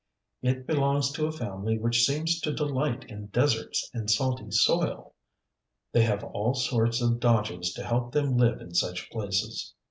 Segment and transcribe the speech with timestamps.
[0.41, 5.13] It belongs to a family which seems to delight in deserts and salty soil!
[5.91, 9.75] They have all sorts of dodges to help them live in such places.